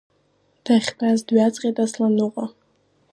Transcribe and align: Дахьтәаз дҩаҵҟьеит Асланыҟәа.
Дахьтәаз 0.63 1.19
дҩаҵҟьеит 1.27 1.77
Асланыҟәа. 1.85 2.45